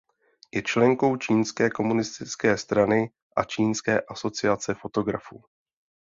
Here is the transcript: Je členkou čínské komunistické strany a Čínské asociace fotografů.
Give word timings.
Je 0.53 0.61
členkou 0.61 1.17
čínské 1.17 1.69
komunistické 1.69 2.57
strany 2.57 3.11
a 3.35 3.43
Čínské 3.43 4.01
asociace 4.01 4.73
fotografů. 4.73 5.43